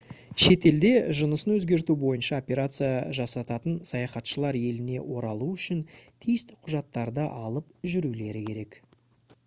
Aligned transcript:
шетелде 0.43 0.91
жынысын 1.17 1.51
өзгерту 1.55 1.95
бойынша 2.03 2.39
операция 2.43 2.93
жасататын 3.17 3.75
саяхатшылар 3.89 4.57
еліне 4.61 5.03
оралуы 5.17 5.51
үшін 5.59 5.85
тиісті 6.25 6.59
құжаттарды 6.63 7.27
алып 7.43 7.69
жүрулері 7.93 8.43
керек 8.49 8.81